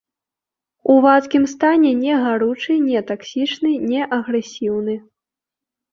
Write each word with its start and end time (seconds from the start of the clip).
У 0.93 0.95
вадкім 1.05 1.43
стане 1.51 1.91
не 2.05 2.13
гаручы, 2.25 2.79
не 2.89 2.99
таксічны, 3.11 3.77
не 3.93 4.01
агрэсіўны. 4.19 4.95